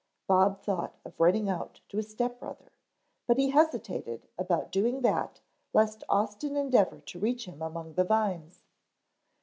[0.25, 2.71] Bob thought of running out to his step brother,
[3.27, 5.41] but hesitated about doing that
[5.73, 8.63] lest Austin endeavor to reach him among the vines.